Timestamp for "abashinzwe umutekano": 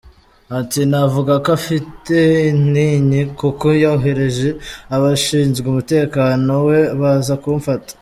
4.95-6.51